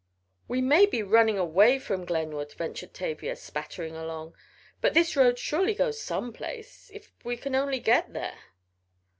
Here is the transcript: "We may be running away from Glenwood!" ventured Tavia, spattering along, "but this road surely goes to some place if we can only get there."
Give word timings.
"We 0.47 0.61
may 0.63 0.87
be 0.87 1.03
running 1.03 1.37
away 1.37 1.77
from 1.77 2.05
Glenwood!" 2.05 2.53
ventured 2.53 2.91
Tavia, 2.91 3.35
spattering 3.35 3.95
along, 3.95 4.33
"but 4.81 4.95
this 4.95 5.15
road 5.15 5.37
surely 5.37 5.75
goes 5.75 5.97
to 5.99 6.03
some 6.03 6.33
place 6.33 6.89
if 6.91 7.11
we 7.23 7.37
can 7.37 7.53
only 7.53 7.77
get 7.77 8.11
there." 8.11 8.39